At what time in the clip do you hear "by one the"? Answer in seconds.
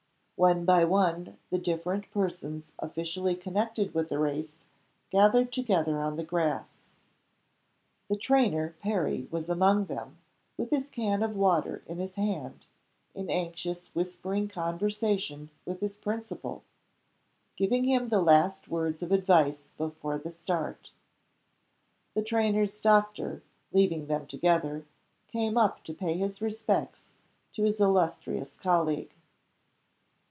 0.65-1.59